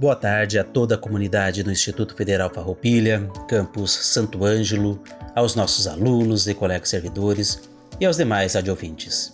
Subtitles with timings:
[0.00, 4.98] Boa tarde a toda a comunidade do Instituto Federal Farroupilha, Campus Santo Ângelo,
[5.34, 7.68] aos nossos alunos e colegas servidores
[8.00, 9.30] e aos demais adiovintes.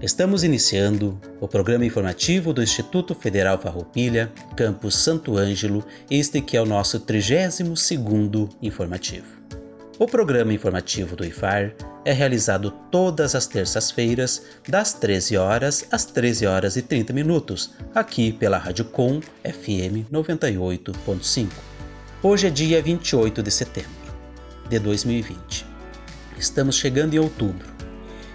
[0.00, 6.62] Estamos iniciando o programa informativo do Instituto Federal Farroupilha, Campus Santo Ângelo, este que é
[6.62, 9.26] o nosso 32º informativo.
[9.98, 11.74] O programa informativo do IFAR
[12.06, 18.30] é realizado todas as terças-feiras, das 13 horas às 13 horas e 30 minutos, aqui
[18.30, 21.48] pela Rádio Com FM 98.5.
[22.22, 23.90] Hoje é dia 28 de setembro
[24.68, 25.66] de 2020.
[26.38, 27.66] Estamos chegando em outubro.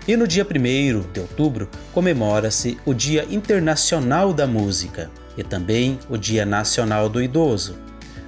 [0.05, 6.17] E no dia 1 de outubro comemora-se o Dia Internacional da Música e também o
[6.17, 7.77] Dia Nacional do Idoso.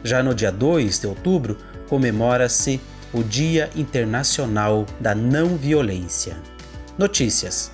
[0.06, 1.58] Já no dia 2 de outubro
[1.90, 2.80] comemora-se
[3.14, 6.36] o Dia Internacional da Não Violência.
[6.98, 7.70] Notícias.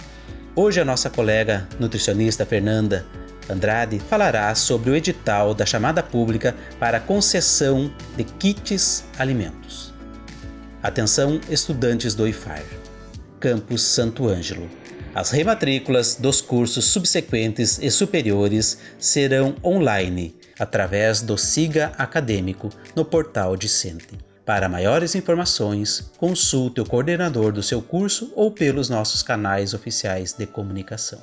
[0.53, 3.05] Hoje a nossa colega nutricionista Fernanda
[3.49, 9.93] Andrade falará sobre o edital da chamada pública para concessão de kits alimentos.
[10.83, 12.63] Atenção, estudantes do IFAR.
[13.39, 14.69] Campus Santo Ângelo.
[15.15, 23.55] As rematrículas dos cursos subsequentes e superiores serão online através do SIGA Acadêmico no portal
[23.55, 24.28] de Sente.
[24.49, 30.47] Para maiores informações, consulte o coordenador do seu curso ou pelos nossos canais oficiais de
[30.47, 31.19] comunicação.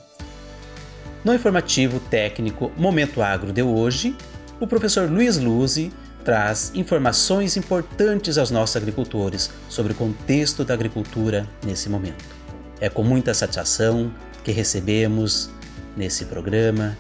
[1.25, 4.17] No informativo técnico Momento Agro de hoje,
[4.61, 5.93] o professor Luiz Luzi
[6.25, 12.25] traz informações importantes aos nossos agricultores sobre o contexto da agricultura nesse momento.
[12.81, 14.09] É com muita satisfação
[14.45, 15.51] que recebemos
[15.97, 16.97] nesse programa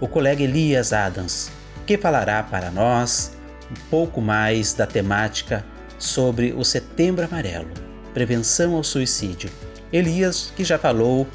[0.00, 1.50] o colega Elias Adams,
[1.86, 3.36] que falará para nós
[3.70, 5.64] um pouco mais da temática
[5.98, 7.70] sobre o Setembro Amarelo,
[8.14, 9.50] prevenção ao suicídio.
[9.92, 11.26] Elias, que já falou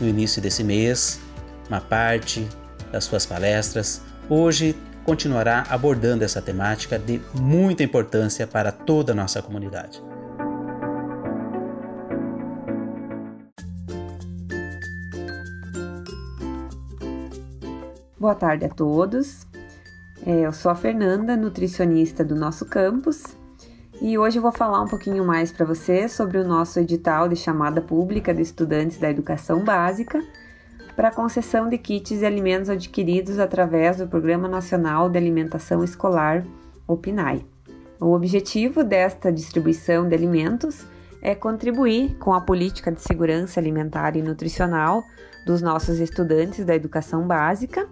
[0.00, 1.20] no início desse mês,
[1.68, 2.46] uma parte
[2.92, 9.40] das suas palestras, hoje continuará abordando essa temática de muita importância para toda a nossa
[9.40, 10.02] comunidade.
[18.18, 19.45] Boa tarde a todos.
[20.26, 23.22] É, eu sou a Fernanda, nutricionista do nosso campus,
[24.02, 27.36] e hoje eu vou falar um pouquinho mais para você sobre o nosso edital de
[27.36, 30.20] chamada pública de estudantes da educação básica
[30.96, 36.44] para concessão de kits e alimentos adquiridos através do Programa Nacional de Alimentação Escolar,
[36.88, 37.46] o PNAE.
[38.00, 40.84] O objetivo desta distribuição de alimentos
[41.22, 45.04] é contribuir com a política de segurança alimentar e nutricional
[45.46, 47.88] dos nossos estudantes da educação básica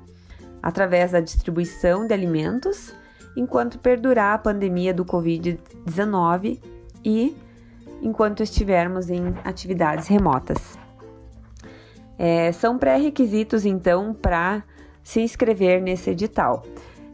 [0.64, 2.94] através da distribuição de alimentos,
[3.36, 6.58] enquanto perdurar a pandemia do Covid-19
[7.04, 7.36] e
[8.00, 10.78] enquanto estivermos em atividades remotas.
[12.18, 14.64] É, são pré-requisitos, então, para
[15.02, 16.64] se inscrever nesse edital.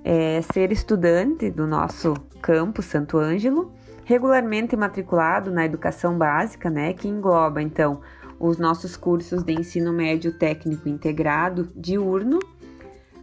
[0.04, 3.72] É, ser estudante do nosso campo Santo Ângelo,
[4.04, 8.00] regularmente matriculado na educação básica, né, que engloba, então,
[8.38, 12.38] os nossos cursos de ensino médio técnico integrado diurno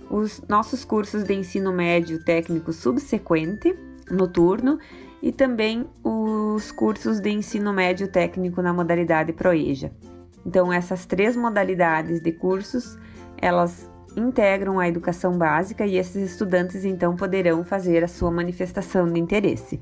[0.10, 3.76] os nossos cursos de ensino médio técnico subsequente,
[4.10, 4.80] noturno,
[5.22, 9.92] e também os cursos de ensino médio técnico na modalidade Proeja.
[10.46, 12.98] Então, essas três modalidades de cursos,
[13.38, 19.20] elas integram a educação básica e esses estudantes então poderão fazer a sua manifestação de
[19.20, 19.80] interesse.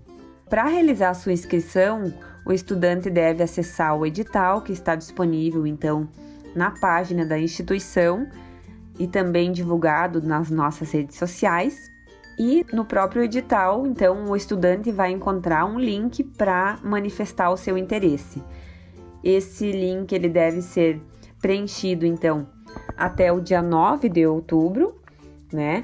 [0.50, 2.14] Para realizar sua inscrição,
[2.46, 6.08] o estudante deve acessar o edital que está disponível então
[6.56, 8.28] na página da instituição
[8.98, 11.92] e também divulgado nas nossas redes sociais.
[12.38, 17.78] E no próprio edital, então, o estudante vai encontrar um link para manifestar o seu
[17.78, 18.44] interesse.
[19.24, 21.02] Esse link ele deve ser
[21.42, 22.48] preenchido, então,
[22.98, 24.96] até o dia 9 de outubro,
[25.52, 25.84] né?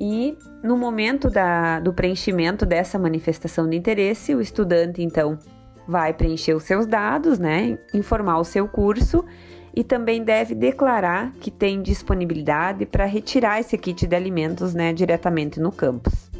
[0.00, 5.38] E no momento da, do preenchimento dessa manifestação de interesse, o estudante, então,
[5.86, 7.78] vai preencher os seus dados, né?
[7.94, 9.24] Informar o seu curso
[9.74, 15.58] e também deve declarar que tem disponibilidade para retirar esse kit de alimentos né, diretamente
[15.58, 16.30] no campus.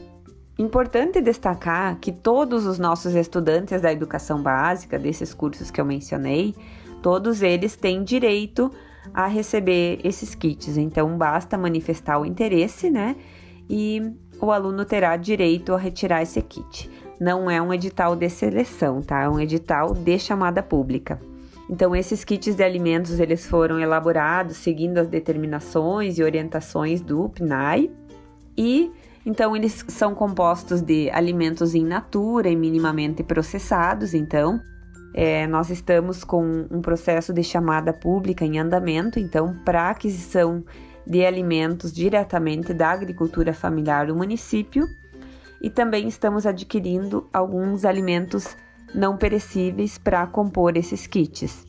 [0.58, 6.55] Importante destacar que todos os nossos estudantes da educação básica, desses cursos que eu mencionei,
[7.02, 8.70] todos eles têm direito
[9.14, 10.76] a receber esses kits.
[10.76, 13.17] Então, basta manifestar o interesse, né?
[13.69, 16.90] E o aluno terá direito a retirar esse kit.
[17.19, 19.23] Não é um edital de seleção, tá?
[19.23, 21.19] É um edital de chamada pública.
[21.70, 27.90] Então, esses kits de alimentos eles foram elaborados seguindo as determinações e orientações do PNAE
[28.56, 28.90] e
[29.24, 34.14] então eles são compostos de alimentos in natura e minimamente processados.
[34.14, 34.60] Então,
[35.14, 39.18] é, nós estamos com um processo de chamada pública em andamento.
[39.18, 40.64] Então, para aquisição
[41.06, 44.86] de alimentos diretamente da agricultura familiar do município
[45.60, 48.56] e também estamos adquirindo alguns alimentos
[48.94, 51.64] não perecíveis para compor esses kits.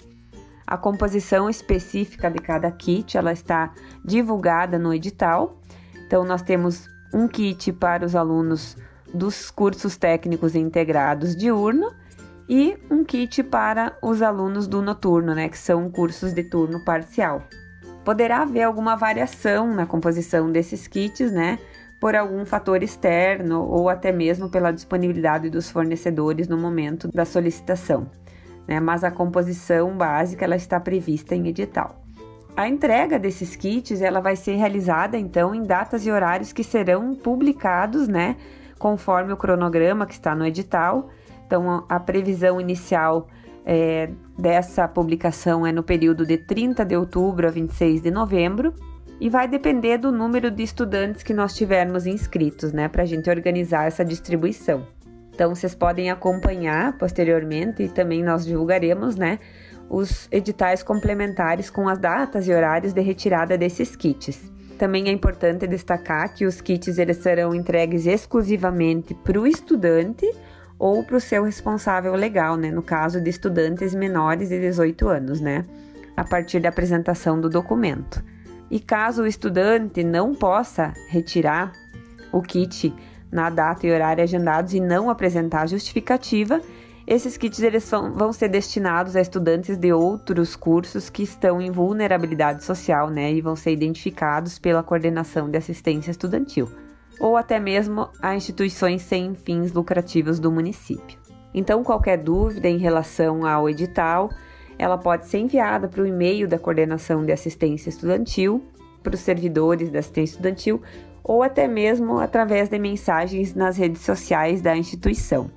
[0.65, 3.73] A composição específica de cada kit ela está
[4.03, 5.59] divulgada no edital.
[6.07, 8.75] Então nós temos um kit para os alunos
[9.13, 11.91] dos cursos técnicos integrados diurno
[12.49, 17.43] e um kit para os alunos do noturno, né, que são cursos de turno parcial.
[18.03, 21.59] Poderá haver alguma variação na composição desses kits, né,
[22.03, 28.07] por algum fator externo ou até mesmo pela disponibilidade dos fornecedores no momento da solicitação,
[28.67, 32.03] né, mas a composição básica ela está prevista em edital.
[32.57, 37.15] A entrega desses kits ela vai ser realizada então em datas e horários que serão
[37.15, 38.35] publicados, né,
[38.77, 41.09] conforme o cronograma que está no edital.
[41.47, 43.29] Então a previsão inicial
[43.65, 48.73] é, dessa publicação é no período de 30 de outubro a 26 de novembro
[49.19, 53.29] e vai depender do número de estudantes que nós tivermos inscritos, né, para a gente
[53.29, 54.85] organizar essa distribuição.
[55.33, 59.39] Então vocês podem acompanhar posteriormente e também nós divulgaremos, né,
[59.89, 64.51] os editais complementares com as datas e horários de retirada desses kits.
[64.77, 70.29] Também é importante destacar que os kits eles serão entregues exclusivamente para o estudante
[70.79, 72.71] ou para o seu responsável legal, né?
[72.71, 75.63] No caso de estudantes menores de 18 anos, né?
[76.17, 78.23] A partir da apresentação do documento.
[78.69, 81.71] E caso o estudante não possa retirar
[82.31, 82.93] o kit
[83.31, 86.61] na data e horário agendados e não apresentar justificativa,
[87.05, 91.69] esses kits eles são, vão ser destinados a estudantes de outros cursos que estão em
[91.69, 96.69] vulnerabilidade social, né, e vão ser identificados pela coordenação de assistência estudantil
[97.19, 101.17] ou até mesmo a instituições sem fins lucrativos do município.
[101.53, 104.29] Então, qualquer dúvida em relação ao edital,
[104.83, 108.63] ela pode ser enviada para o e-mail da coordenação de assistência estudantil,
[109.01, 110.81] para os servidores da assistência estudantil
[111.23, 115.49] ou até mesmo através de mensagens nas redes sociais da instituição.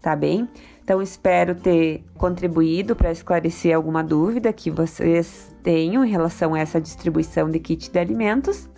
[0.00, 0.48] Tá bem?
[0.82, 6.80] Então, espero ter contribuído para esclarecer alguma dúvida que vocês tenham em relação a essa
[6.80, 8.68] distribuição de kit de alimentos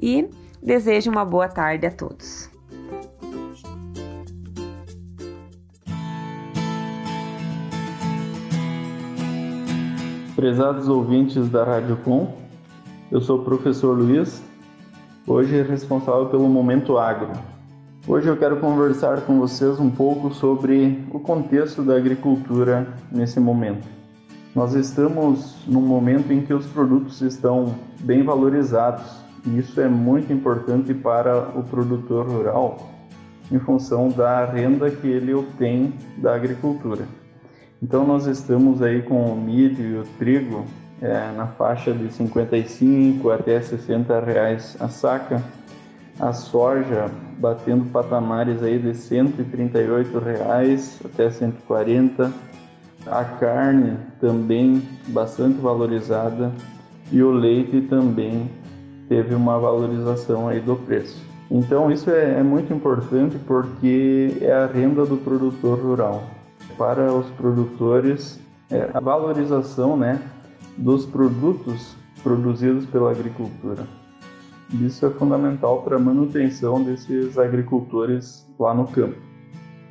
[0.00, 0.28] e
[0.62, 2.51] Desejo uma boa tarde a todos.
[10.42, 12.34] Prezados ouvintes da Rádio Com,
[13.12, 14.42] eu sou o professor Luiz,
[15.24, 17.30] hoje responsável pelo Momento Agro.
[18.08, 23.86] Hoje eu quero conversar com vocês um pouco sobre o contexto da agricultura nesse momento.
[24.52, 30.32] Nós estamos num momento em que os produtos estão bem valorizados e isso é muito
[30.32, 32.90] importante para o produtor rural
[33.48, 37.21] em função da renda que ele obtém da agricultura.
[37.82, 40.64] Então nós estamos aí com o milho e o trigo
[41.00, 45.42] é, na faixa de 55 até 60 reais a saca,
[46.20, 52.32] a soja batendo patamares aí de 138 reais até 140,
[53.04, 56.52] a carne também bastante valorizada
[57.10, 58.48] e o leite também
[59.08, 61.20] teve uma valorização aí do preço.
[61.50, 66.22] Então isso é, é muito importante porque é a renda do produtor rural.
[66.76, 70.20] Para os produtores, é a valorização né,
[70.76, 73.86] dos produtos produzidos pela agricultura.
[74.80, 79.16] Isso é fundamental para a manutenção desses agricultores lá no campo.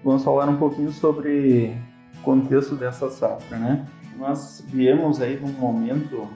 [0.03, 1.77] Vamos falar um pouquinho sobre
[2.17, 3.85] o contexto dessa safra, né?
[4.17, 6.27] Nós viemos aí num momento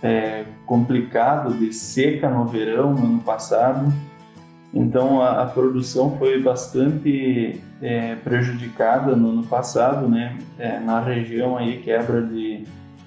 [0.00, 3.92] é, complicado de seca no verão no ano passado.
[4.72, 10.36] Então a, a produção foi bastante é, prejudicada no ano passado, né?
[10.58, 12.64] É, na região aí quebra de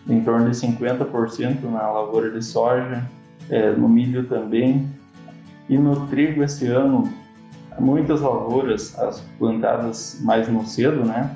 [0.09, 3.03] em torno de 50% na lavoura de soja,
[3.49, 4.87] é, no milho também.
[5.69, 7.07] E no trigo esse ano,
[7.79, 11.29] muitas lavouras, as plantadas mais no cedo, né?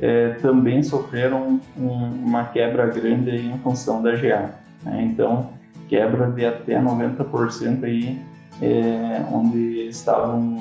[0.00, 1.92] É, também sofreram um,
[2.26, 4.54] uma quebra grande em função da geada.
[4.82, 5.02] Né?
[5.02, 5.50] Então,
[5.88, 8.18] quebra de até 90% aí,
[8.60, 10.58] é, onde estavam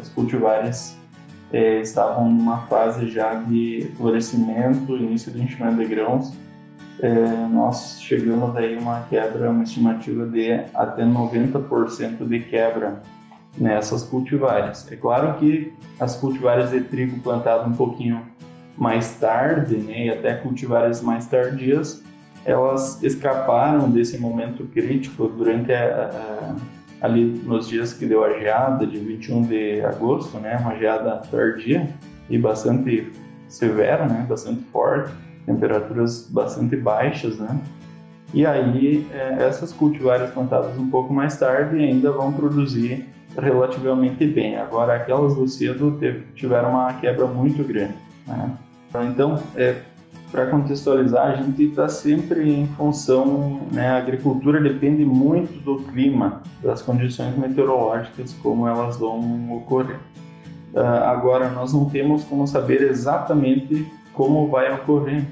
[0.00, 0.96] as cultivares
[1.52, 6.32] é, estavam numa fase já de florescimento, início do enchimento de grãos,
[7.00, 7.12] é,
[7.50, 13.02] nós chegamos aí uma quebra, uma estimativa de até 90% de quebra
[13.58, 14.90] nessas cultivares.
[14.92, 18.22] É claro que as cultivares de trigo plantadas um pouquinho
[18.76, 22.02] mais tarde, né, e até cultivares mais tardias,
[22.44, 26.56] elas escaparam desse momento crítico durante a, a,
[27.00, 31.88] ali nos dias que deu a geada de 21 de agosto, né, uma geada tardia
[32.28, 33.10] e bastante
[33.48, 35.12] severa, né, bastante forte,
[35.46, 37.58] temperaturas bastante baixas, né,
[38.32, 44.56] e aí é, essas cultivares plantadas um pouco mais tarde ainda vão produzir relativamente bem.
[44.56, 45.98] Agora aquelas do cedo
[46.34, 47.94] tiveram uma quebra muito grande.
[48.26, 48.50] Né?
[49.08, 49.76] Então, é,
[50.30, 56.42] para contextualizar, a gente está sempre em função, né, a agricultura depende muito do clima,
[56.62, 59.98] das condições meteorológicas, como elas vão ocorrer.
[60.72, 65.24] Uh, agora, nós não temos como saber exatamente como vai ocorrer.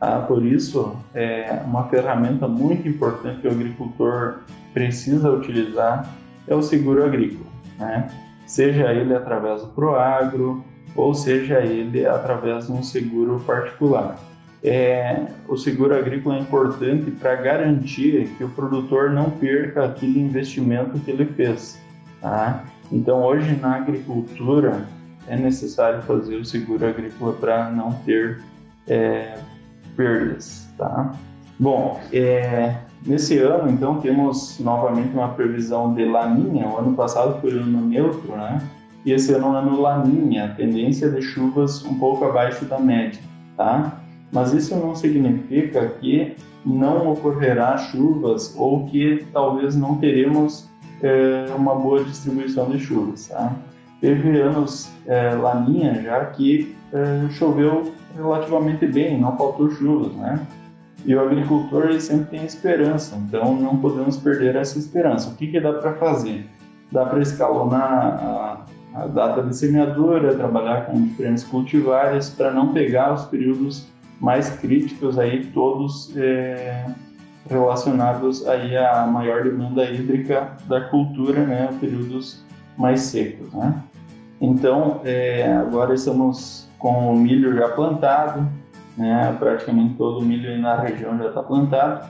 [0.00, 4.38] Ah, por isso, é uma ferramenta muito importante que o agricultor
[4.72, 6.08] precisa utilizar
[6.48, 7.46] é o seguro agrícola,
[7.78, 8.08] né?
[8.46, 10.64] seja ele através do Proagro
[10.96, 14.18] ou seja ele através de um seguro particular.
[14.62, 20.98] É, o seguro agrícola é importante para garantir que o produtor não perca aquele investimento
[21.00, 21.80] que ele fez.
[22.20, 22.64] Tá?
[22.92, 24.86] Então, hoje na agricultura
[25.26, 28.42] é necessário fazer o seguro agrícola para não ter
[28.86, 29.38] é,
[29.96, 30.68] perdas.
[30.76, 31.12] Tá?
[31.58, 32.74] Bom, é,
[33.06, 36.68] nesse ano, então, temos novamente uma previsão de laninha.
[36.68, 38.60] O ano passado foi ano neutro, né?
[39.04, 43.20] E esse ano é ano laninha, tendência de chuvas um pouco abaixo da média,
[43.56, 43.99] tá?
[44.32, 50.68] Mas isso não significa que não ocorrerá chuvas ou que talvez não teremos
[51.02, 53.52] é, uma boa distribuição de chuvas, tá?
[54.00, 60.46] Teve anos é, laninha já que é, choveu relativamente bem, não faltou chuvas, né?
[61.04, 65.30] E o agricultor sempre tem esperança, então não podemos perder essa esperança.
[65.30, 66.46] O que, que dá para fazer?
[66.92, 73.14] Dá para escalonar a, a, data de semeadura, trabalhar com diferentes cultivares para não pegar
[73.14, 73.86] os períodos
[74.20, 76.86] mais críticos aí, todos é,
[77.48, 81.68] relacionados aí à maior demanda hídrica da cultura, né?
[81.80, 82.44] Períodos
[82.76, 83.82] mais secos, né?
[84.40, 88.46] Então, é, agora estamos com o milho já plantado,
[88.96, 89.34] né?
[89.38, 92.08] praticamente todo o milho na região já está plantado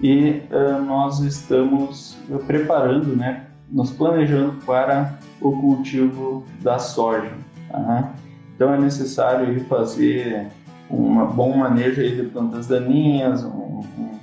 [0.00, 3.46] e uh, nós estamos preparando, né?
[3.70, 7.32] nos planejando para o cultivo da soja.
[7.70, 8.14] Tá?
[8.54, 10.46] Então é necessário fazer
[10.90, 14.18] um bom manejo aí de plantas daninhas, um, um,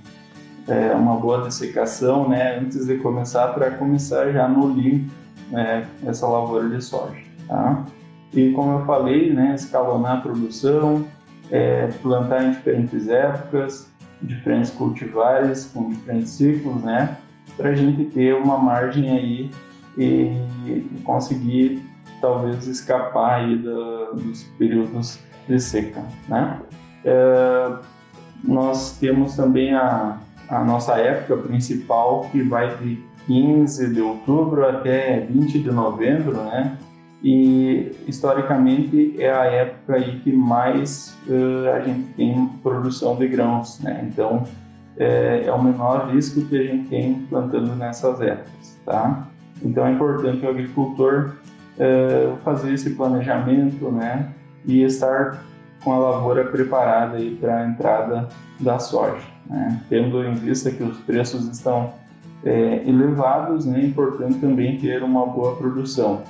[0.67, 5.11] é, uma boa dessecação, né, antes de começar, para começar já no limpo
[5.51, 7.21] né, essa lavoura de soja.
[7.47, 7.83] Tá?
[8.33, 11.05] E como eu falei, né, escalonar a produção,
[11.51, 13.91] é, plantar em diferentes épocas,
[14.21, 17.17] diferentes cultivares com diferentes ciclos, né,
[17.57, 19.51] para a gente ter uma margem aí
[19.97, 21.83] e, conseguir
[22.21, 26.59] talvez escapar aí do, dos períodos de seca, né?
[27.05, 27.75] É,
[28.43, 30.17] nós temos também a,
[30.49, 36.77] a nossa época principal que vai de 15 de outubro até 20 de novembro, né?
[37.23, 43.79] E historicamente é a época aí que mais uh, a gente tem produção de grãos,
[43.79, 44.05] né?
[44.11, 44.43] Então
[44.97, 49.25] é, é, o menor risco que a gente tem plantando nessas épocas, tá?
[49.63, 51.35] Então é importante o agricultor
[51.77, 54.27] uh, fazer esse planejamento, né?
[54.65, 55.43] E estar
[55.83, 58.29] com a lavoura preparada para a entrada
[58.59, 59.81] da soja, né?
[59.89, 61.93] Tendo em vista que os preços estão
[62.43, 63.81] é, elevados, né?
[63.81, 66.23] é importante também ter uma boa produção.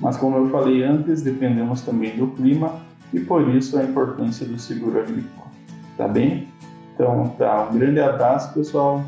[0.00, 2.76] Mas como eu falei antes, dependemos também do clima
[3.12, 5.48] e por isso a importância do seguro agrícola.
[5.96, 6.48] Tá bem?
[6.94, 7.68] Então, tá.
[7.70, 9.02] Um grande abraço, pessoal,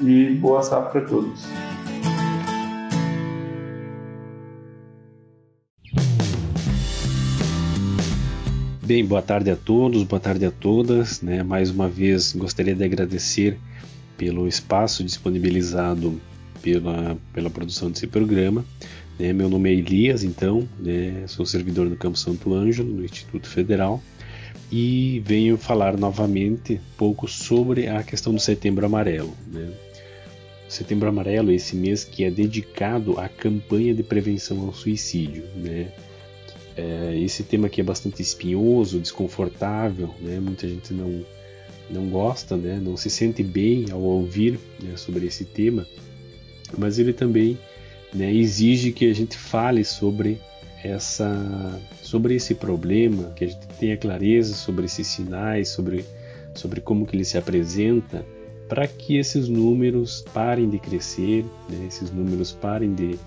[0.00, 1.48] e boa safra para todos.
[8.88, 11.20] Bem, boa tarde a todos, boa tarde a todas.
[11.20, 11.42] Né?
[11.42, 13.58] Mais uma vez gostaria de agradecer
[14.16, 16.18] pelo espaço disponibilizado
[16.62, 18.64] pela, pela produção desse programa.
[19.18, 19.30] Né?
[19.34, 21.22] Meu nome é Elias, então, né?
[21.26, 24.02] sou servidor do Campo Santo Ângelo, no Instituto Federal,
[24.72, 29.34] e venho falar novamente um pouco sobre a questão do Setembro Amarelo.
[29.52, 29.70] Né?
[30.66, 35.44] Setembro Amarelo é esse mês que é dedicado à campanha de prevenção ao suicídio.
[35.56, 35.88] Né?
[36.78, 40.38] É, esse tema aqui é bastante espinhoso, desconfortável, né?
[40.38, 41.26] muita gente não,
[41.90, 42.80] não gosta, né?
[42.80, 45.84] não se sente bem ao ouvir né, sobre esse tema,
[46.78, 47.58] mas ele também
[48.14, 50.40] né, exige que a gente fale sobre
[50.84, 56.04] essa sobre esse problema, que a gente tenha clareza sobre esses sinais, sobre,
[56.54, 58.24] sobre como que ele se apresenta,
[58.68, 63.18] para que esses números parem de crescer, né, esses números parem de,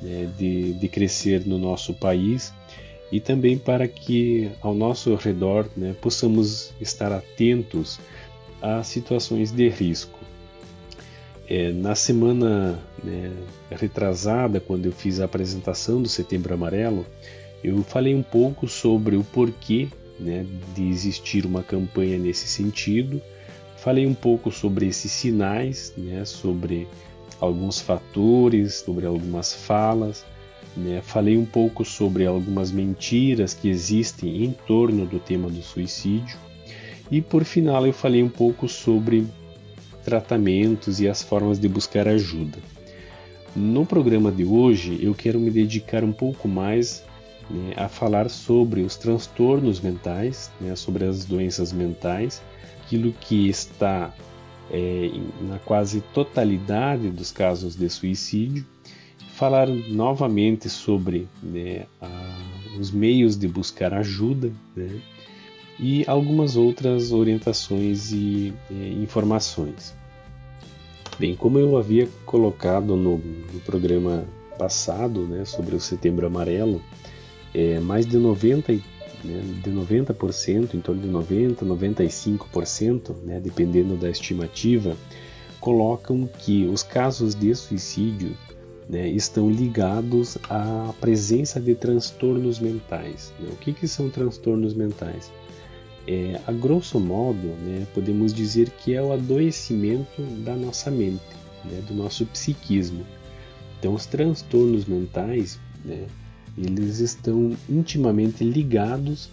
[0.00, 2.54] né, de, de, crescer no nosso país
[3.10, 8.00] e também para que ao nosso redor né, possamos estar atentos
[8.60, 10.18] a situações de risco.
[11.48, 13.32] É, na semana né,
[13.70, 17.06] retrasada, quando eu fiz a apresentação do Setembro Amarelo,
[17.62, 20.44] eu falei um pouco sobre o porquê né,
[20.74, 23.22] de existir uma campanha nesse sentido
[23.86, 26.88] Falei um pouco sobre esses sinais, né, sobre
[27.40, 30.24] alguns fatores, sobre algumas falas,
[30.76, 36.38] né, falei um pouco sobre algumas mentiras que existem em torno do tema do suicídio
[37.10, 39.26] e por final eu falei um pouco sobre
[40.04, 42.58] tratamentos e as formas de buscar ajuda.
[43.54, 47.04] No programa de hoje eu quero me dedicar um pouco mais
[47.50, 52.42] né, a falar sobre os transtornos mentais, né, sobre as doenças mentais
[52.86, 54.14] aquilo que está
[54.70, 58.64] é, na quase totalidade dos casos de suicídio,
[59.34, 62.08] falar novamente sobre né, a,
[62.78, 65.00] os meios de buscar ajuda né,
[65.78, 68.54] e algumas outras orientações e,
[69.02, 69.94] informações.
[71.18, 74.24] Bem, como eu havia colocado no, no programa
[74.58, 76.82] passado né, sobre o Setembro Amarelo,
[77.54, 78.80] é, mais de 90 né,
[79.62, 84.96] de 90%, em torno de 90%, 95%, né, dependendo da estimativa,
[85.60, 88.36] colocam que os casos de suicídio
[88.88, 93.32] né, estão ligados à presença de transtornos mentais.
[93.40, 93.48] Né?
[93.52, 95.32] O que, que são transtornos mentais?
[96.06, 101.24] É, a grosso modo, né, podemos dizer que é o adoecimento da nossa mente,
[101.64, 103.04] né, do nosso psiquismo.
[103.78, 106.06] Então, os transtornos mentais, né,
[106.56, 109.28] eles estão intimamente ligados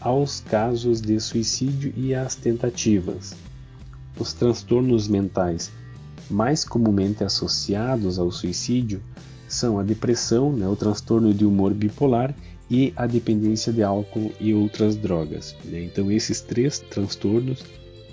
[0.00, 3.34] aos casos de suicídio e às tentativas.
[4.18, 5.70] Os transtornos mentais
[6.30, 9.02] mais comumente associados ao suicídio
[9.48, 12.34] são a depressão, né, o transtorno de humor bipolar
[12.70, 15.54] e a dependência de álcool e outras drogas.
[15.64, 15.84] Né?
[15.84, 17.64] Então, esses três transtornos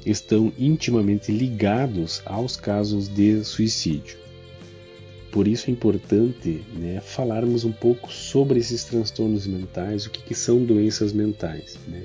[0.06, 4.17] estão intimamente ligados aos casos de suicídio.
[5.32, 10.36] Por isso é importante né, falarmos um pouco sobre esses transtornos mentais, o que, que
[10.36, 11.80] são doenças mentais.
[11.88, 12.04] Né?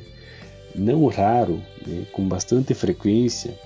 [0.74, 3.58] Não raro, né, com bastante frequência,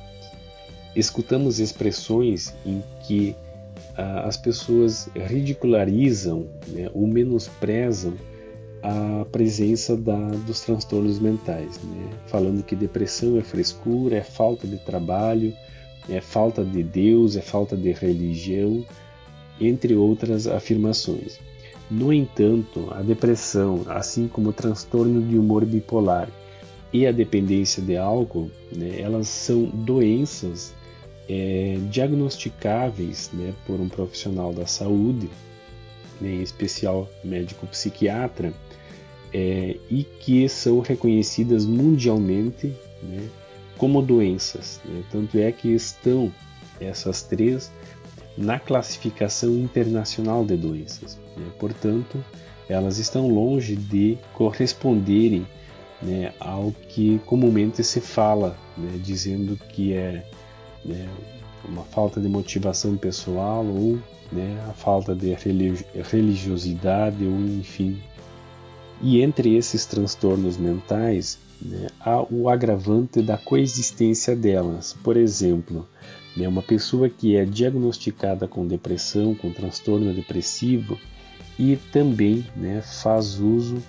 [0.95, 3.37] escutamos expressões em que
[3.97, 8.15] ah, as pessoas ridicularizam né, ou menosprezam
[8.83, 12.11] a presença da, dos transtornos mentais, né?
[12.27, 15.55] falando que depressão é frescura, é falta de trabalho,
[16.09, 18.85] é falta de Deus, é falta de religião,
[19.61, 21.39] entre outras afirmações.
[21.89, 26.29] No entanto, a depressão, assim como o transtorno de humor bipolar
[26.93, 30.75] e a dependência de álcool, né, elas são doenças
[31.33, 35.31] é, diagnosticáveis né, por um profissional da saúde,
[36.21, 38.53] né, em especial médico psiquiatra,
[39.33, 43.27] é, e que são reconhecidas mundialmente né,
[43.79, 44.79] como doenças.
[44.85, 45.03] Né.
[45.11, 46.31] Tanto é que estão
[46.79, 47.73] essas três
[48.37, 51.19] na classificação internacional de doenças.
[51.35, 51.47] Né?
[51.59, 52.23] Portanto,
[52.69, 55.47] elas estão longe de corresponderem
[56.03, 60.27] né, ao que comumente se fala, né, dizendo que é
[60.85, 61.09] né,
[61.65, 63.99] uma falta de motivação pessoal ou
[64.31, 65.37] né, a falta de
[66.11, 68.03] religiosidade ou enfim.
[69.01, 74.97] E entre esses transtornos mentais né, há o agravante da coexistência delas.
[75.03, 75.87] Por exemplo,
[76.37, 76.49] né?
[76.49, 80.99] Uma pessoa que é diagnosticada com depressão, com transtorno depressivo
[81.59, 83.83] e também né, faz uso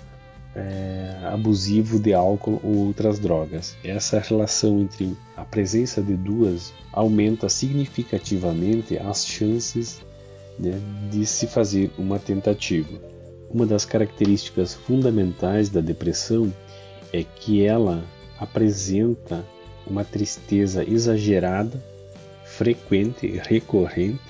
[0.55, 3.75] é, abusivo de álcool ou outras drogas.
[3.83, 10.01] Essa relação entre a presença de duas aumenta significativamente as chances
[10.59, 13.01] né, de se fazer uma tentativa.
[13.49, 16.53] Uma das características fundamentais da depressão
[17.11, 18.03] é que ela
[18.39, 19.45] apresenta
[19.85, 21.83] uma tristeza exagerada
[22.45, 24.21] frequente, recorrente,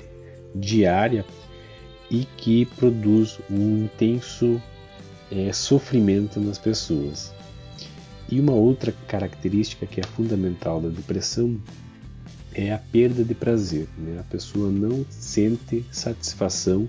[0.55, 1.25] diária
[2.09, 4.61] e que produz um intenso
[5.33, 7.33] é, sofrimento nas pessoas.
[8.29, 11.59] E uma outra característica que é fundamental da depressão
[12.53, 13.87] é a perda de prazer.
[13.97, 14.19] Né?
[14.19, 16.87] A pessoa não sente satisfação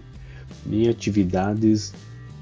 [0.71, 1.93] em atividades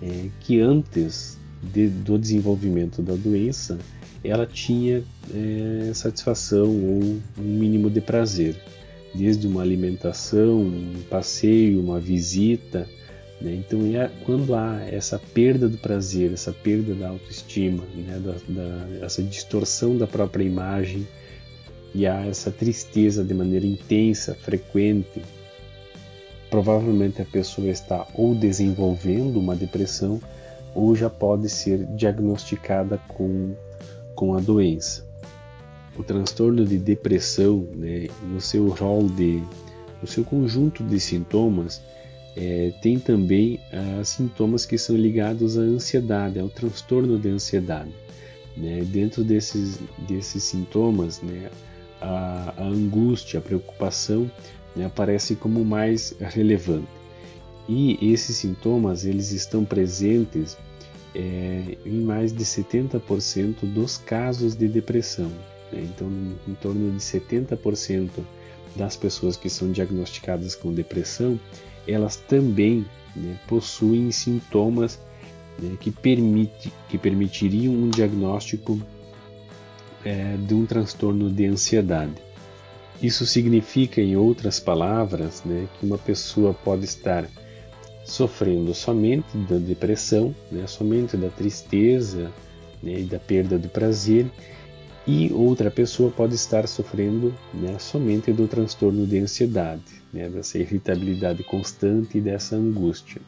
[0.02, 3.78] é, que antes de, do desenvolvimento da doença
[4.24, 8.56] ela tinha é, satisfação ou um mínimo de prazer
[9.14, 12.88] desde uma alimentação, um passeio, uma visita.
[13.42, 13.55] Né?
[13.55, 18.20] Então, é quando há essa perda do prazer, essa perda da autoestima, né?
[18.20, 21.07] da, da, essa distorção da própria imagem,
[21.94, 25.20] e há essa tristeza de maneira intensa, frequente,
[26.48, 30.20] provavelmente a pessoa está ou desenvolvendo uma depressão
[30.74, 33.55] ou já pode ser diagnosticada com,
[34.14, 35.07] com a doença.
[35.96, 39.42] O transtorno de depressão, né, no seu rol de,
[40.00, 41.83] no seu conjunto de sintomas,
[42.37, 47.92] é, tem também ah, sintomas que são ligados à ansiedade, ao transtorno de ansiedade.
[48.57, 48.83] Né?
[48.85, 51.51] Dentro desses, desses sintomas, né,
[52.01, 54.31] a, a angústia, a preocupação
[54.75, 56.88] né, aparece como mais relevante.
[57.68, 60.57] E esses sintomas eles estão presentes
[61.14, 65.31] é, em mais de 70% dos casos de depressão.
[65.71, 65.83] Né?
[65.85, 66.09] Então,
[66.49, 68.09] em torno de 70%
[68.75, 71.38] das pessoas que são diagnosticadas com depressão,
[71.87, 74.99] elas também né, possuem sintomas
[75.59, 78.81] né, que, permite, que permitiriam um diagnóstico
[80.05, 82.14] é, de um transtorno de ansiedade.
[83.03, 87.29] Isso significa, em outras palavras, né, que uma pessoa pode estar
[88.05, 92.31] sofrendo somente da depressão, né, somente da tristeza
[92.83, 94.27] né, e da perda do prazer,
[95.06, 101.42] e outra pessoa pode estar sofrendo né, somente do transtorno de ansiedade, né, dessa irritabilidade
[101.42, 103.20] constante e dessa angústia.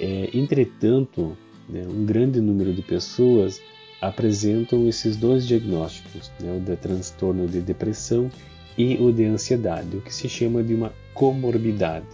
[0.00, 1.36] É, entretanto,
[1.68, 3.60] né, um grande número de pessoas
[4.00, 8.30] apresentam esses dois diagnósticos, né, o de transtorno de depressão
[8.76, 12.06] e o de ansiedade, o que se chama de uma comorbidade.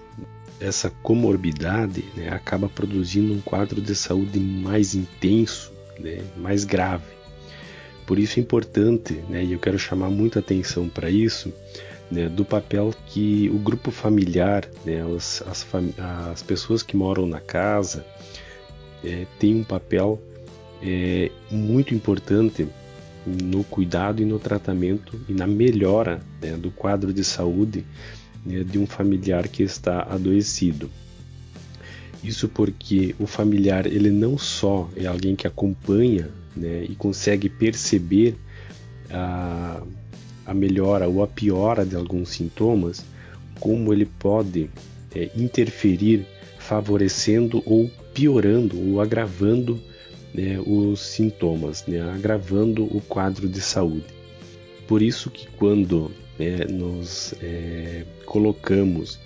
[0.60, 7.13] Essa comorbidade né, acaba produzindo um quadro de saúde mais intenso, né, mais grave.
[8.06, 11.52] Por isso é importante, né, e eu quero chamar muita atenção para isso,
[12.10, 15.66] né, do papel que o grupo familiar, né, as, as,
[16.32, 18.04] as, pessoas que moram na casa,
[19.02, 20.20] é, tem um papel
[20.82, 22.66] é, muito importante
[23.26, 27.84] no cuidado e no tratamento e na melhora né, do quadro de saúde
[28.44, 30.90] né, de um familiar que está adoecido.
[32.24, 38.34] Isso porque o familiar ele não só é alguém que acompanha né, e consegue perceber
[39.10, 39.82] a,
[40.46, 43.04] a melhora ou a piora de alguns sintomas,
[43.60, 44.70] como ele pode
[45.14, 46.26] é, interferir
[46.58, 49.78] favorecendo ou piorando ou agravando
[50.32, 54.06] né, os sintomas, né, agravando o quadro de saúde.
[54.88, 59.20] Por isso que quando né, nós é, colocamos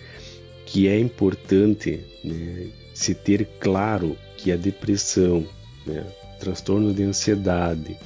[0.67, 2.67] que é importante né,
[2.99, 5.47] se ter claro que a depressão,
[5.87, 6.05] né,
[6.41, 7.97] transtorno de ansiedade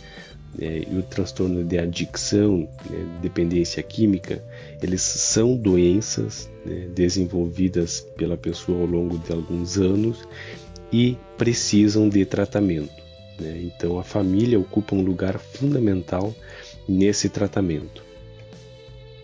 [0.54, 4.44] né, e o transtorno de adicção, né, dependência química,
[4.82, 10.28] eles são doenças né, desenvolvidas pela pessoa ao longo de alguns anos
[10.92, 13.02] e precisam de tratamento.
[13.40, 13.62] Né?
[13.62, 16.34] Então a família ocupa um lugar fundamental
[16.86, 18.04] nesse tratamento.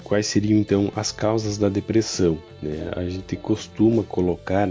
[0.02, 2.38] Quais seriam então as causas da depressão?
[2.62, 2.90] Né?
[2.96, 4.66] A gente costuma colocar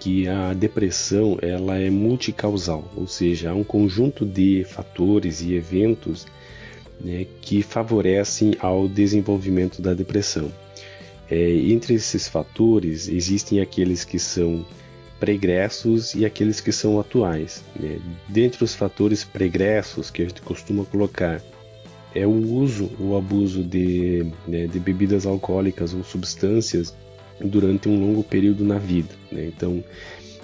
[0.00, 6.26] que a depressão ela é multicausal, ou seja, há um conjunto de fatores e eventos
[7.00, 10.52] né, que favorecem ao desenvolvimento da depressão.
[11.30, 14.64] É, entre esses fatores existem aqueles que são
[15.20, 17.62] pregressos e aqueles que são atuais.
[17.78, 17.98] Né?
[18.28, 21.42] Dentre os fatores pregressos que a gente costuma colocar
[22.14, 26.94] é o uso ou abuso de, né, de bebidas alcoólicas ou substâncias
[27.40, 29.14] durante um longo período na vida.
[29.30, 29.46] Né?
[29.46, 29.82] Então,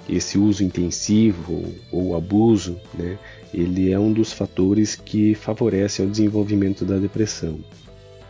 [0.07, 3.17] esse uso intensivo ou abuso, né,
[3.53, 7.59] ele é um dos fatores que favorecem o desenvolvimento da depressão.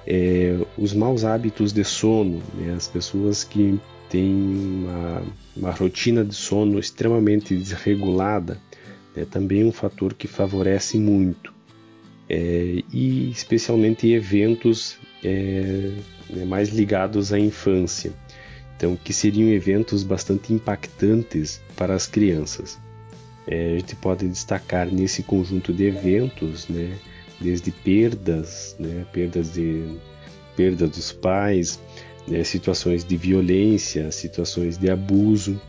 [0.08, 5.24] É, os maus hábitos de sono, né, as pessoas que tem uma,
[5.58, 8.60] uma rotina de sono extremamente desregulada,
[9.16, 11.54] né, também é um fator que favorece muito.
[12.28, 15.92] É, e especialmente eventos é,
[16.30, 18.14] né, mais ligados à infância,
[18.78, 22.78] então que seriam eventos bastante impactantes para as crianças.
[23.48, 26.98] É, a gente pode destacar nesse conjunto de eventos, né,
[27.40, 29.98] desde perdas, né, perdas de
[30.56, 31.80] perda dos pais,
[32.28, 35.60] né, situações de violência, situações de abuso,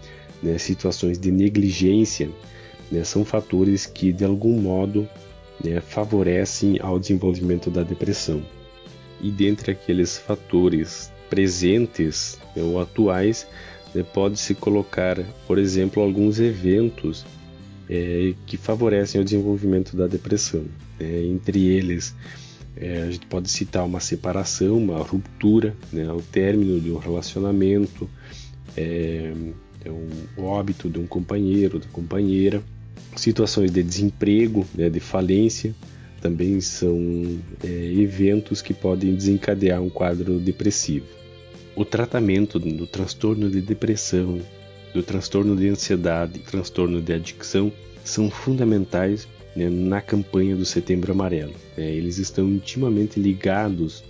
[0.42, 2.31] né, situações de negligência,
[2.90, 5.09] né, são fatores que de algum modo
[5.62, 8.42] né, favorecem ao desenvolvimento da depressão.
[9.21, 13.47] E dentre aqueles fatores presentes né, ou atuais,
[13.95, 17.25] né, pode-se colocar, por exemplo, alguns eventos
[17.89, 20.65] é, que favorecem o desenvolvimento da depressão.
[20.99, 22.15] É, entre eles,
[22.77, 28.09] é, a gente pode citar uma separação, uma ruptura, né, o término de um relacionamento,
[28.77, 29.33] é,
[29.85, 32.62] é um, óbito de um companheiro, da companheira,
[33.15, 35.75] situações de desemprego, né, de falência,
[36.21, 41.07] também são é, eventos que podem desencadear um quadro depressivo.
[41.75, 44.41] O tratamento do transtorno de depressão,
[44.95, 47.71] do transtorno de ansiedade, transtorno de adicção
[48.03, 51.55] são fundamentais né, na campanha do Setembro Amarelo.
[51.77, 54.03] É, eles estão intimamente ligados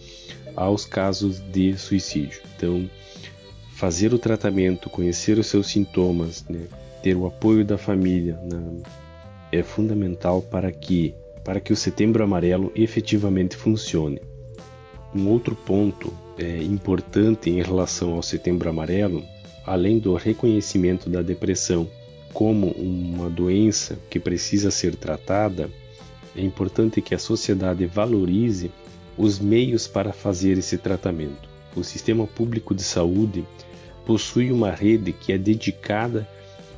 [0.55, 2.41] aos casos de suicídio.
[2.57, 2.89] Então,
[3.75, 6.67] fazer o tratamento, conhecer os seus sintomas, né,
[7.03, 8.81] ter o apoio da família né,
[9.53, 11.15] é fundamental para que
[11.47, 14.21] para que o Setembro Amarelo efetivamente funcione.
[15.15, 19.23] Um outro ponto é, importante em relação ao Setembro Amarelo,
[19.65, 21.89] além do reconhecimento da depressão
[22.33, 25.71] como uma doença que precisa ser tratada,
[26.35, 28.73] é importante que a sociedade valorize
[29.17, 31.49] os meios para fazer esse tratamento.
[31.77, 33.45] O sistema público de saúde
[34.05, 36.29] possui uma rede que é dedicada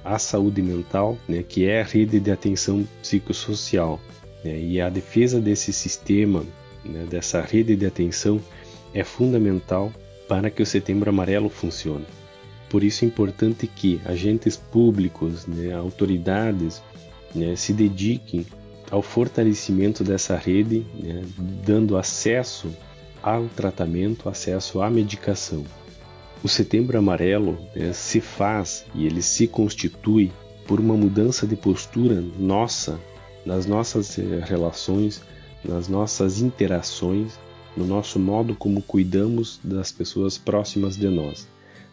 [0.05, 3.99] à saúde mental, né, que é a rede de atenção psicossocial.
[4.45, 6.45] Né, e a defesa desse sistema,
[6.85, 8.41] né, dessa rede de atenção,
[8.95, 9.93] é fundamental
[10.29, 12.07] para que o Setembro Amarelo funcione.
[12.69, 16.83] Por isso é importante que agentes públicos, né, autoridades,
[17.35, 18.47] né, se dediquem
[18.91, 21.23] ao fortalecimento dessa rede, né,
[21.65, 22.71] dando acesso
[23.23, 25.65] ao tratamento, acesso à medicação.
[26.43, 30.31] O Setembro Amarelo né, se faz e ele se constitui
[30.67, 33.01] por uma mudança de postura nossa
[33.49, 35.23] nas nossas eh, relações,
[35.65, 37.39] nas nossas interações,
[37.75, 41.49] no nosso modo como cuidamos das pessoas próximas de nós,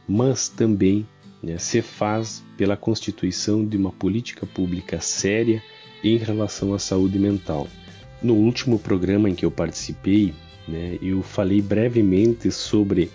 [0.05, 1.07] mas também
[1.41, 5.63] né, se faz pela constituição de uma política pública séria
[6.03, 7.69] em relação à saúde mental.
[8.21, 10.33] No último programa em que eu participei,
[10.67, 13.09] né, eu falei brevemente sobre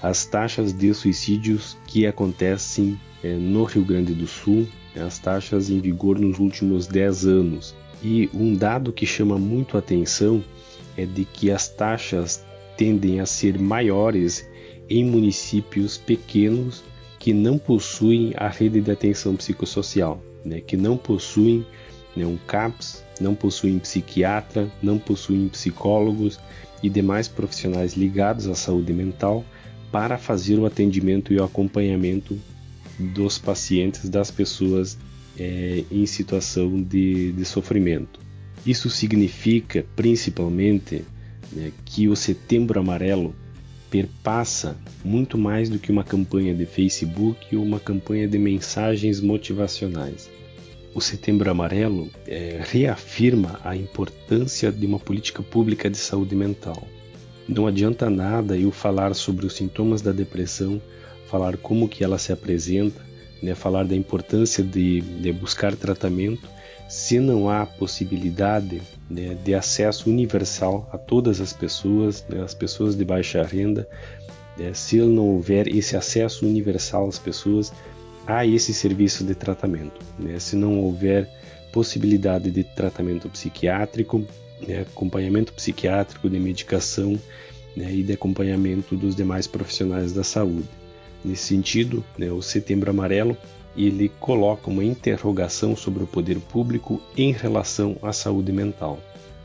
[0.00, 5.80] as taxas de suicídios que acontecem é, no Rio Grande do Sul, as taxas em
[5.80, 7.74] vigor nos últimos 10 anos.
[8.02, 10.42] E um dado que chama muito a atenção
[10.96, 12.44] é de que as taxas
[12.76, 14.48] tendem a ser maiores
[14.88, 16.82] em municípios pequenos
[17.18, 21.66] que não possuem a rede de atenção psicossocial, né, que não possuem
[22.16, 26.40] né, um CAPS, não possuem psiquiatra, não possuem psicólogos
[26.82, 29.44] e demais profissionais ligados à saúde mental
[29.92, 32.38] para fazer o atendimento e o acompanhamento
[33.00, 34.98] dos pacientes, das pessoas
[35.38, 38.20] é, em situação de, de, sofrimento.
[38.66, 41.04] Isso significa principalmente
[41.52, 43.34] né, que o Setembro Amarelo
[43.90, 50.30] perpassa muito mais do que uma campanha de Facebook ou uma campanha de mensagens motivacionais.
[50.94, 56.86] O Setembro Amarelo é, reafirma a importância de uma política pública de saúde mental.
[57.48, 60.80] Não adianta nada eu falar sobre os sintomas da depressão,
[61.30, 63.00] falar como que ela se apresenta,
[63.40, 66.48] né, falar da importância de, de buscar tratamento,
[66.88, 72.96] se não há possibilidade né, de acesso universal a todas as pessoas, né, as pessoas
[72.96, 73.88] de baixa renda,
[74.58, 77.72] né, se não houver esse acesso universal às pessoas
[78.26, 81.28] a esse serviço de tratamento, né, se não houver
[81.72, 84.24] possibilidade de tratamento psiquiátrico,
[84.66, 87.18] né, acompanhamento psiquiátrico, de medicação
[87.76, 90.79] né, e de acompanhamento dos demais profissionais da saúde.
[91.24, 93.36] Nesse sentido, né, o Setembro Amarelo
[93.76, 98.98] ele coloca uma interrogação sobre o poder público em relação à saúde mental.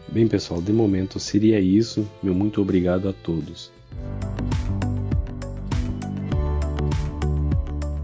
[0.07, 2.07] Bem, pessoal, de momento seria isso.
[2.21, 3.71] Meu muito obrigado a todos.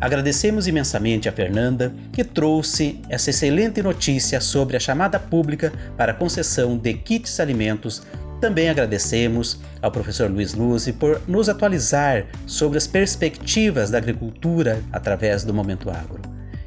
[0.01, 6.75] Agradecemos imensamente a Fernanda, que trouxe essa excelente notícia sobre a chamada pública para concessão
[6.75, 8.01] de kits alimentos.
[8.41, 15.43] Também agradecemos ao professor Luiz Luzi por nos atualizar sobre as perspectivas da agricultura através
[15.43, 16.23] do Momento Agro.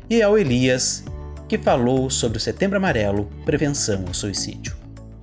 [0.09, 1.03] E ao Elias,
[1.49, 4.77] que falou sobre o Setembro Amarelo, prevenção ao suicídio.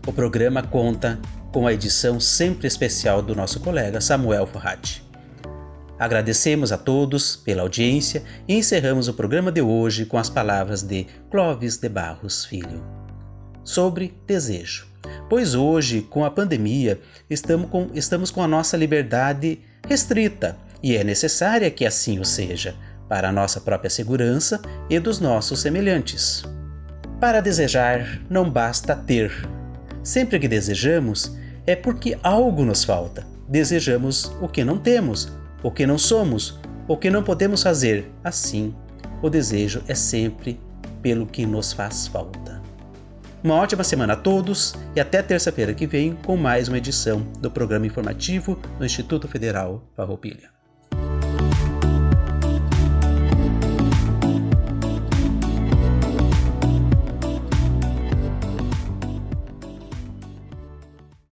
[0.05, 1.17] O programa conta
[1.53, 5.01] com a edição sempre especial do nosso colega Samuel Forratti.
[5.97, 11.07] Agradecemos a todos pela audiência e encerramos o programa de hoje com as palavras de
[11.29, 13.00] Clóvis de Barros Filho.
[13.71, 14.85] Sobre desejo.
[15.29, 21.05] Pois hoje, com a pandemia, estamos com, estamos com a nossa liberdade restrita e é
[21.05, 22.75] necessária que assim o seja,
[23.07, 26.43] para a nossa própria segurança e dos nossos semelhantes.
[27.17, 29.31] Para desejar, não basta ter.
[30.03, 31.31] Sempre que desejamos,
[31.65, 33.25] é porque algo nos falta.
[33.47, 35.31] Desejamos o que não temos
[35.63, 38.11] o que não somos, o que não podemos fazer.
[38.21, 38.75] Assim,
[39.21, 40.59] o desejo é sempre
[41.01, 42.60] pelo que nos faz falta.
[43.43, 47.49] Uma ótima semana a todos e até terça-feira que vem com mais uma edição do
[47.49, 50.50] programa informativo do Instituto Federal Farroupilha.